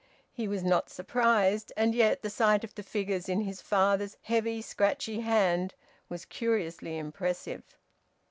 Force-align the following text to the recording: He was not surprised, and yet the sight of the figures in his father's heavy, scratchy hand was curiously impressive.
He 0.33 0.47
was 0.47 0.63
not 0.63 0.89
surprised, 0.89 1.71
and 1.77 1.93
yet 1.93 2.23
the 2.23 2.31
sight 2.31 2.63
of 2.63 2.73
the 2.73 2.81
figures 2.81 3.29
in 3.29 3.41
his 3.41 3.61
father's 3.61 4.17
heavy, 4.23 4.59
scratchy 4.63 5.19
hand 5.19 5.75
was 6.09 6.25
curiously 6.25 6.97
impressive. 6.97 7.77